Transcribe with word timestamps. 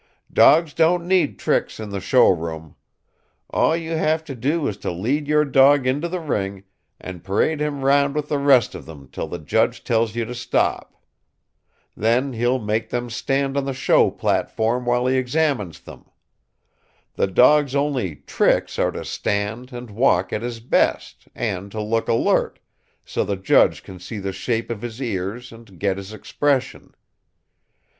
"Dogs 0.33 0.73
don't 0.73 1.07
need 1.07 1.37
tricks 1.37 1.79
in 1.79 1.91
the 1.91 1.99
show 2.01 2.29
ring. 2.29 2.73
All 3.51 3.75
you 3.77 3.91
have 3.91 4.23
to 4.23 4.33
do 4.33 4.67
is 4.67 4.75
to 4.77 4.89
lead 4.91 5.27
your 5.27 5.45
dog 5.45 5.85
into 5.85 6.07
the 6.07 6.19
ring, 6.19 6.63
and 6.99 7.23
parade 7.23 7.59
him 7.61 7.85
round 7.85 8.15
with 8.15 8.27
the 8.27 8.39
rest 8.39 8.73
of 8.73 8.87
them 8.87 9.09
till 9.11 9.27
the 9.27 9.37
judge 9.37 9.83
tells 9.83 10.15
you 10.15 10.25
to 10.25 10.33
stop. 10.33 10.95
Then 11.95 12.33
he'll 12.33 12.57
make 12.57 12.89
them 12.89 13.11
stand 13.11 13.55
on 13.55 13.65
the 13.65 13.75
show 13.75 14.09
platform 14.09 14.85
while 14.85 15.05
he 15.05 15.17
examines 15.17 15.79
them. 15.81 16.05
The 17.13 17.27
dog's 17.27 17.75
only 17.75 18.15
'tricks' 18.25 18.79
are 18.79 18.91
to 18.91 19.05
stand 19.05 19.71
and 19.71 19.91
walk 19.91 20.33
at 20.33 20.41
his 20.41 20.59
best, 20.61 21.27
and 21.35 21.71
to 21.71 21.79
look 21.79 22.07
alert, 22.07 22.57
so 23.05 23.23
the 23.23 23.35
judge 23.37 23.83
can 23.83 23.99
see 23.99 24.17
the 24.17 24.33
shape 24.33 24.71
of 24.71 24.81
his 24.81 24.99
ears 24.99 25.51
and 25.51 25.77
get 25.79 25.97
his 25.97 26.11
expression. 26.11 26.95